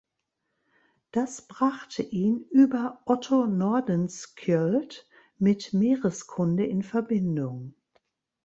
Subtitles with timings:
[1.11, 7.75] Das brachte ihn über Otto Nordenskjöld mit Meereskunde in Verbindung.